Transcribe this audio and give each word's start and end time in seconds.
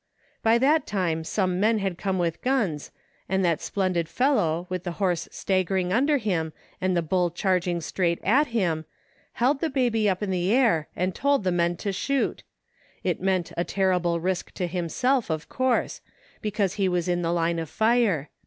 "By 0.41 0.57
that 0.57 0.87
time 0.87 1.23
some 1.23 1.59
men 1.59 1.77
had 1.77 1.95
come 1.95 2.17
with 2.17 2.41
guns, 2.41 2.89
and 3.29 3.45
that 3.45 3.61
splendid 3.61 4.09
fellow, 4.09 4.65
with 4.67 4.83
the 4.83 4.93
horse 4.93 5.29
staggering 5.31 5.93
under 5.93 6.17
him 6.17 6.53
and 6.81 6.97
the 6.97 7.03
bull 7.03 7.29
charging 7.29 7.81
straight 7.81 8.17
at 8.23 8.47
him, 8.47 8.85
held 9.33 9.59
the 9.61 9.69
baby 9.69 10.09
up 10.09 10.23
in 10.23 10.31
the 10.31 10.51
air 10.51 10.87
and 10.95 11.13
told 11.13 11.43
the 11.43 11.51
men 11.51 11.77
to 11.77 11.91
shoot 11.93 12.41
It 13.03 13.21
meant 13.21 13.51
a 13.55 13.63
terrible 13.63 14.19
risk 14.19 14.51
to 14.53 14.65
himself, 14.65 15.29
of 15.29 15.47
course, 15.49 16.01
because 16.41 16.73
he 16.81 16.89
was 16.89 17.07
in 17.07 17.21
the 17.21 17.31
line 17.31 17.59
of 17.59 17.69
fire. 17.69 18.31